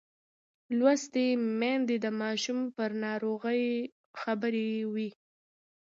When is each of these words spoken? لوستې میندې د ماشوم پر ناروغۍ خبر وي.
لوستې 0.77 1.25
میندې 1.59 1.95
د 2.05 2.07
ماشوم 2.21 2.59
پر 2.75 2.89
ناروغۍ 3.03 3.63
خبر 4.21 4.53
وي. 4.93 5.09